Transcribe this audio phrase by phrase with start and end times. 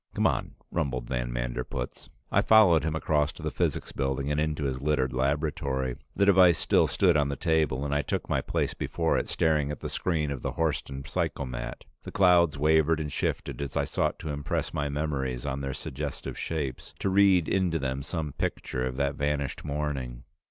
[0.15, 2.09] "Come on," rumbled van Manderpootz.
[2.31, 5.95] I followed him across to the Physics Building and into his littered laboratory.
[6.15, 9.69] The device still stood on the table and I took my place before it, staring
[9.69, 11.83] at the screen of the Horsten psychomat.
[12.01, 16.35] The clouds wavered and shifted as I sought to impress my memories on their suggestive
[16.35, 20.23] shapes, to read into them some picture of that vanished morning.